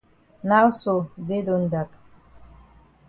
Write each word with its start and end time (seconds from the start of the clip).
Now 0.51 0.71
so 0.71 1.11
day 1.27 1.43
don 1.43 1.69
dak. 1.69 1.89